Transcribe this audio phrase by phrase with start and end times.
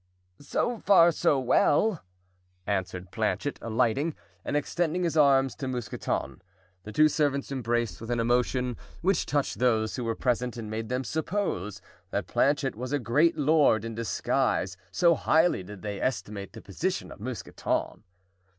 [0.39, 2.03] "So far so well,"
[2.65, 6.41] answered Planchet, alighting, and extending his arms to Mousqueton,
[6.81, 10.89] the two servants embraced with an emotion which touched those who were present and made
[10.89, 16.53] them suppose that Planchet was a great lord in disguise, so highly did they estimate
[16.53, 18.03] the position of Mousqueton.